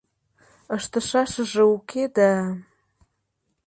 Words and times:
Ыштышашыже 0.75 1.63
уке 1.75 2.03
да... 2.15 2.31